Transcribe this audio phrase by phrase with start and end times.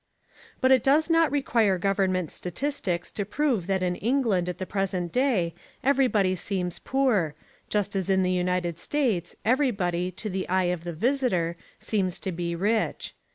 [0.61, 5.11] But it does not require government statistics to prove that in England at the present
[5.11, 7.35] day everybody seems poor,
[7.69, 12.31] just as in the United States everybody, to the eye of the visitor, seems to
[12.31, 13.13] be rich.